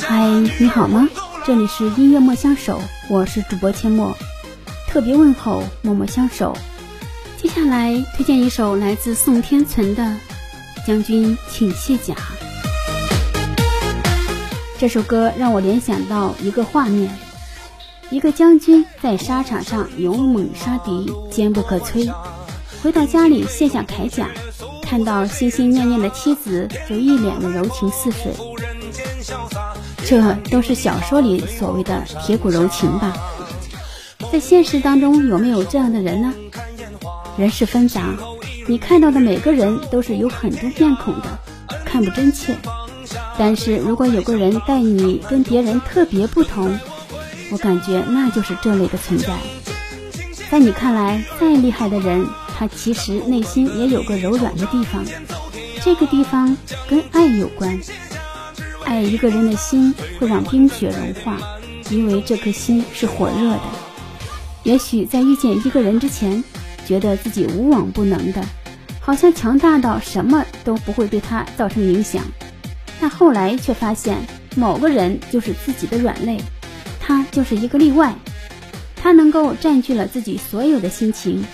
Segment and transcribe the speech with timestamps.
[0.00, 0.28] 嗨，
[0.60, 1.08] 你好吗？
[1.46, 4.14] 这里是音乐莫相守，我是主播阡陌，
[4.88, 6.54] 特别问候默默相守。
[7.40, 10.02] 接下来推荐一首来自宋天存的
[10.86, 12.14] 《将军请卸甲》。
[14.78, 17.10] 这首歌让我联想到一个画面：
[18.10, 22.12] 一个将军在沙场上勇猛杀敌，坚不可摧。
[22.82, 24.28] 回到家里卸下铠甲，
[24.92, 28.30] 看到心心念念的妻子，就一脸的柔情似水。
[30.04, 33.10] 这都是小说里所谓的铁骨柔情吧？
[34.30, 36.34] 在现实当中有没有这样的人呢？
[37.38, 38.14] 人世纷杂，
[38.66, 41.38] 你看到的每个人都是有很多面孔的，
[41.86, 42.54] 看不真切。
[43.38, 46.78] 但是如果有个人待你跟别人特别不同，
[47.50, 49.38] 我感觉那就是这类的存在。
[50.50, 52.26] 在你看来再厉害的人，
[52.62, 55.04] 他其实内心也有个柔软的地方，
[55.82, 56.56] 这个地方
[56.88, 57.76] 跟爱有关。
[58.84, 61.40] 爱一个人的心会让冰雪融化，
[61.90, 63.60] 因为这颗心是火热的。
[64.62, 66.44] 也许在遇见一个人之前。
[66.84, 68.44] 觉得自己无往不能的，
[69.00, 72.22] 好像强大到什么都不会对他造成影响。
[73.00, 74.18] 但后来却发现，
[74.56, 76.40] 某个人就是自己的软肋，
[77.00, 78.12] 他就是一个例外。
[78.96, 81.44] 他能够占据了自己所有的心情，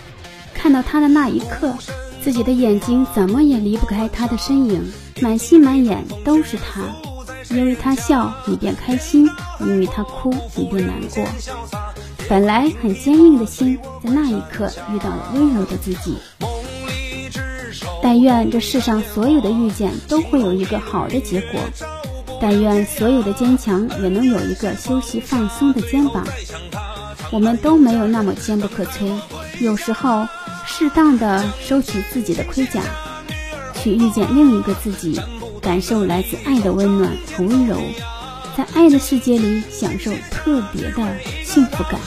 [0.59, 1.73] 看到他的那一刻，
[2.20, 6.83] 自己的眼睛怎么也离不开他的身影，满心满眼都是他。
[7.55, 9.27] 因为他笑，你便开心；
[9.61, 11.25] 因为他哭，你便难过。
[12.28, 16.19] 本来很坚硬的心，在那一刻遇到了温柔的自己。
[18.03, 21.61] 但愿这世上所有的遇见都会有一个好的结果。
[22.41, 26.27] 但愿所有的坚强也能有一个休息放松的肩膀。
[27.31, 29.11] 我们都没有那么坚不可摧。
[29.61, 30.27] 有时候，
[30.71, 32.83] 适当的收起自己的盔甲，
[33.75, 35.19] 去遇见另一个自己，
[35.61, 37.77] 感受来自爱的温暖和温柔。
[38.57, 41.99] 在爱的世界里享受特别的幸福感。